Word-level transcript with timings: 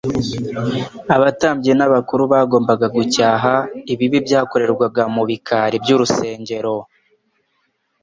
abatambyi 1.15 1.71
n'abakuru 1.75 2.23
bagombaga 2.33 2.87
gucyaha 2.97 3.53
ibibi 3.93 4.17
byakorerwaga 4.25 5.03
mu 5.15 5.23
bikari 5.29 5.75
by'urusengero 5.83 6.75